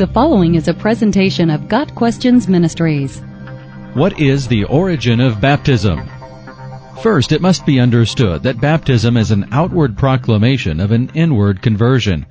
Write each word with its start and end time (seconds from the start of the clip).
The 0.00 0.06
following 0.06 0.54
is 0.54 0.66
a 0.66 0.72
presentation 0.72 1.50
of 1.50 1.68
Got 1.68 1.94
Questions 1.94 2.48
Ministries. 2.48 3.20
What 3.92 4.18
is 4.18 4.48
the 4.48 4.64
origin 4.64 5.20
of 5.20 5.42
baptism? 5.42 6.08
First, 7.02 7.32
it 7.32 7.42
must 7.42 7.66
be 7.66 7.78
understood 7.78 8.42
that 8.44 8.62
baptism 8.62 9.18
is 9.18 9.30
an 9.30 9.48
outward 9.52 9.98
proclamation 9.98 10.80
of 10.80 10.90
an 10.90 11.10
inward 11.12 11.60
conversion. 11.60 12.24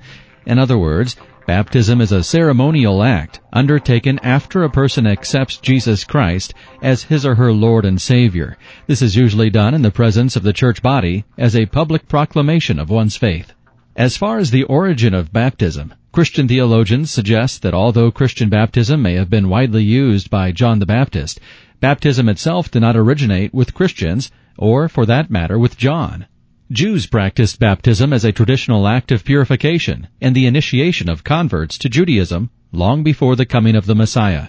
In 0.46 0.58
other 0.58 0.76
words, 0.76 1.14
baptism 1.46 2.00
is 2.00 2.10
a 2.10 2.24
ceremonial 2.24 3.04
act 3.04 3.38
undertaken 3.52 4.18
after 4.24 4.64
a 4.64 4.68
person 4.68 5.06
accepts 5.06 5.58
Jesus 5.58 6.02
Christ 6.02 6.52
as 6.82 7.04
his 7.04 7.24
or 7.24 7.36
her 7.36 7.52
Lord 7.52 7.84
and 7.84 8.00
Savior. 8.00 8.58
This 8.88 9.00
is 9.00 9.14
usually 9.14 9.48
done 9.48 9.74
in 9.74 9.82
the 9.82 9.92
presence 9.92 10.34
of 10.34 10.42
the 10.42 10.52
church 10.52 10.82
body 10.82 11.24
as 11.38 11.54
a 11.54 11.66
public 11.66 12.08
proclamation 12.08 12.80
of 12.80 12.90
one's 12.90 13.16
faith. 13.16 13.52
As 13.94 14.16
far 14.16 14.38
as 14.38 14.50
the 14.50 14.64
origin 14.64 15.14
of 15.14 15.32
baptism, 15.32 15.94
Christian 16.12 16.48
theologians 16.48 17.08
suggest 17.08 17.62
that 17.62 17.72
although 17.72 18.10
Christian 18.10 18.48
baptism 18.48 19.00
may 19.00 19.14
have 19.14 19.30
been 19.30 19.48
widely 19.48 19.84
used 19.84 20.28
by 20.28 20.50
John 20.50 20.80
the 20.80 20.86
Baptist, 20.86 21.38
baptism 21.78 22.28
itself 22.28 22.68
did 22.68 22.80
not 22.80 22.96
originate 22.96 23.54
with 23.54 23.74
Christians, 23.74 24.28
or 24.58 24.88
for 24.88 25.06
that 25.06 25.30
matter 25.30 25.56
with 25.56 25.78
John. 25.78 26.26
Jews 26.72 27.06
practiced 27.06 27.60
baptism 27.60 28.12
as 28.12 28.24
a 28.24 28.32
traditional 28.32 28.88
act 28.88 29.12
of 29.12 29.24
purification 29.24 30.08
and 30.20 30.34
the 30.34 30.46
initiation 30.46 31.08
of 31.08 31.22
converts 31.22 31.78
to 31.78 31.88
Judaism 31.88 32.50
long 32.72 33.04
before 33.04 33.36
the 33.36 33.46
coming 33.46 33.76
of 33.76 33.86
the 33.86 33.94
Messiah. 33.94 34.48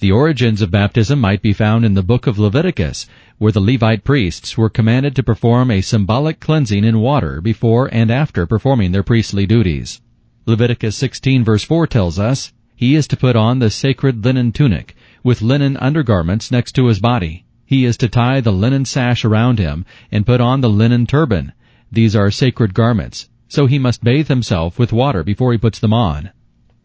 The 0.00 0.10
origins 0.10 0.60
of 0.60 0.72
baptism 0.72 1.20
might 1.20 1.40
be 1.40 1.52
found 1.52 1.84
in 1.84 1.94
the 1.94 2.02
book 2.02 2.26
of 2.26 2.36
Leviticus, 2.36 3.06
where 3.38 3.52
the 3.52 3.60
Levite 3.60 4.02
priests 4.02 4.58
were 4.58 4.68
commanded 4.68 5.14
to 5.14 5.22
perform 5.22 5.70
a 5.70 5.82
symbolic 5.82 6.40
cleansing 6.40 6.82
in 6.82 6.98
water 6.98 7.40
before 7.40 7.88
and 7.92 8.10
after 8.10 8.44
performing 8.44 8.90
their 8.90 9.04
priestly 9.04 9.46
duties. 9.46 10.00
Leviticus 10.48 10.94
16 10.94 11.42
verse 11.42 11.64
4 11.64 11.88
tells 11.88 12.20
us, 12.20 12.52
He 12.76 12.94
is 12.94 13.08
to 13.08 13.16
put 13.16 13.34
on 13.34 13.58
the 13.58 13.68
sacred 13.68 14.24
linen 14.24 14.52
tunic, 14.52 14.94
with 15.24 15.42
linen 15.42 15.76
undergarments 15.78 16.52
next 16.52 16.76
to 16.76 16.86
his 16.86 17.00
body. 17.00 17.44
He 17.64 17.84
is 17.84 17.96
to 17.96 18.08
tie 18.08 18.40
the 18.40 18.52
linen 18.52 18.84
sash 18.84 19.24
around 19.24 19.58
him, 19.58 19.84
and 20.12 20.24
put 20.24 20.40
on 20.40 20.60
the 20.60 20.70
linen 20.70 21.04
turban. 21.04 21.52
These 21.90 22.14
are 22.14 22.30
sacred 22.30 22.74
garments, 22.74 23.28
so 23.48 23.66
he 23.66 23.80
must 23.80 24.04
bathe 24.04 24.28
himself 24.28 24.78
with 24.78 24.92
water 24.92 25.24
before 25.24 25.50
he 25.50 25.58
puts 25.58 25.80
them 25.80 25.92
on. 25.92 26.30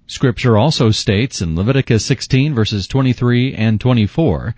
Scripture 0.08 0.58
also 0.58 0.90
states 0.90 1.40
in 1.40 1.56
Leviticus 1.56 2.04
16 2.04 2.56
verses 2.56 2.88
23 2.88 3.54
and 3.54 3.80
24, 3.80 4.56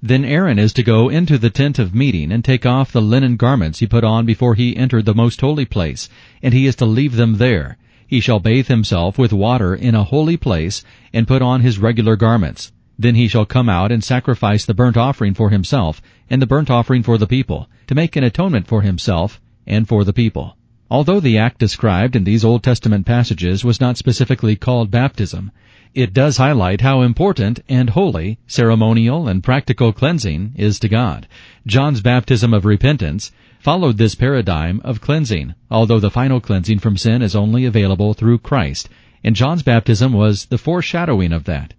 Then 0.00 0.24
Aaron 0.24 0.60
is 0.60 0.72
to 0.74 0.84
go 0.84 1.08
into 1.08 1.38
the 1.38 1.50
tent 1.50 1.80
of 1.80 1.92
meeting 1.92 2.30
and 2.30 2.44
take 2.44 2.64
off 2.64 2.92
the 2.92 3.02
linen 3.02 3.34
garments 3.34 3.80
he 3.80 3.88
put 3.88 4.04
on 4.04 4.24
before 4.24 4.54
he 4.54 4.76
entered 4.76 5.06
the 5.06 5.12
most 5.12 5.40
holy 5.40 5.64
place, 5.64 6.08
and 6.40 6.54
he 6.54 6.68
is 6.68 6.76
to 6.76 6.86
leave 6.86 7.16
them 7.16 7.38
there. 7.38 7.78
He 8.14 8.20
shall 8.20 8.38
bathe 8.38 8.68
himself 8.68 9.18
with 9.18 9.32
water 9.32 9.74
in 9.74 9.96
a 9.96 10.04
holy 10.04 10.36
place 10.36 10.84
and 11.12 11.26
put 11.26 11.42
on 11.42 11.62
his 11.62 11.80
regular 11.80 12.14
garments. 12.14 12.70
Then 12.96 13.16
he 13.16 13.26
shall 13.26 13.44
come 13.44 13.68
out 13.68 13.90
and 13.90 14.04
sacrifice 14.04 14.64
the 14.64 14.72
burnt 14.72 14.96
offering 14.96 15.34
for 15.34 15.50
himself 15.50 16.00
and 16.30 16.40
the 16.40 16.46
burnt 16.46 16.70
offering 16.70 17.02
for 17.02 17.18
the 17.18 17.26
people, 17.26 17.68
to 17.88 17.94
make 17.96 18.14
an 18.14 18.22
atonement 18.22 18.68
for 18.68 18.82
himself 18.82 19.40
and 19.66 19.88
for 19.88 20.04
the 20.04 20.12
people. 20.12 20.56
Although 20.96 21.18
the 21.18 21.38
act 21.38 21.58
described 21.58 22.14
in 22.14 22.22
these 22.22 22.44
Old 22.44 22.62
Testament 22.62 23.04
passages 23.04 23.64
was 23.64 23.80
not 23.80 23.96
specifically 23.96 24.54
called 24.54 24.92
baptism, 24.92 25.50
it 25.92 26.14
does 26.14 26.36
highlight 26.36 26.82
how 26.82 27.02
important 27.02 27.58
and 27.68 27.90
holy 27.90 28.38
ceremonial 28.46 29.26
and 29.26 29.42
practical 29.42 29.92
cleansing 29.92 30.52
is 30.54 30.78
to 30.78 30.88
God. 30.88 31.26
John's 31.66 32.00
baptism 32.00 32.54
of 32.54 32.64
repentance 32.64 33.32
followed 33.58 33.98
this 33.98 34.14
paradigm 34.14 34.80
of 34.84 35.00
cleansing, 35.00 35.54
although 35.68 35.98
the 35.98 36.12
final 36.12 36.38
cleansing 36.38 36.78
from 36.78 36.96
sin 36.96 37.22
is 37.22 37.34
only 37.34 37.64
available 37.64 38.14
through 38.14 38.38
Christ, 38.38 38.88
and 39.24 39.34
John's 39.34 39.64
baptism 39.64 40.12
was 40.12 40.44
the 40.44 40.58
foreshadowing 40.58 41.32
of 41.32 41.42
that. 41.42 41.74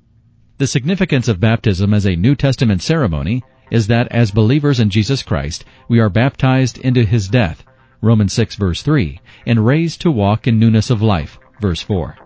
The 0.58 0.68
significance 0.68 1.30
of 1.30 1.40
baptism 1.40 1.94
as 1.94 2.06
a 2.06 2.18
New 2.18 2.36
Testament 2.36 2.82
ceremony 2.82 3.44
is 3.72 3.88
that 3.88 4.10
as 4.12 4.32
believers 4.32 4.82
in 4.82 4.90
Jesus 4.90 5.24
Christ, 5.24 5.64
we 5.88 6.02
are 6.02 6.10
baptized 6.10 6.78
into 6.80 7.06
His 7.06 7.30
death, 7.30 7.64
Romans 8.02 8.34
6 8.34 8.56
verse 8.56 8.82
3, 8.82 9.20
and 9.46 9.66
raised 9.66 10.02
to 10.02 10.12
walk 10.12 10.48
in 10.48 10.60
newness 10.60 10.90
of 10.90 11.02
life, 11.02 11.40
verse 11.62 11.82
4. 11.82 12.18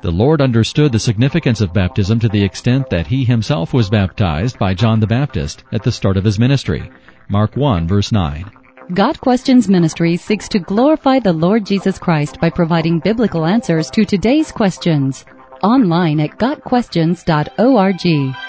The 0.00 0.10
Lord 0.10 0.40
understood 0.40 0.92
the 0.92 0.98
significance 0.98 1.60
of 1.60 1.72
baptism 1.72 2.20
to 2.20 2.28
the 2.28 2.42
extent 2.42 2.88
that 2.90 3.08
He 3.08 3.24
Himself 3.24 3.74
was 3.74 3.90
baptized 3.90 4.58
by 4.58 4.74
John 4.74 5.00
the 5.00 5.06
Baptist 5.06 5.64
at 5.72 5.82
the 5.82 5.90
start 5.90 6.16
of 6.16 6.24
His 6.24 6.38
ministry, 6.38 6.90
Mark 7.28 7.56
1 7.56 7.88
verse 7.88 8.12
9. 8.12 8.50
Got 8.94 9.20
Questions 9.20 9.68
Ministry 9.68 10.16
seeks 10.16 10.48
to 10.48 10.58
glorify 10.58 11.18
the 11.18 11.32
Lord 11.32 11.66
Jesus 11.66 11.98
Christ 11.98 12.40
by 12.40 12.48
providing 12.48 13.00
biblical 13.00 13.44
answers 13.44 13.90
to 13.90 14.06
today's 14.06 14.50
questions. 14.50 15.26
Online 15.62 16.20
at 16.20 16.38
GotQuestions.org. 16.38 18.47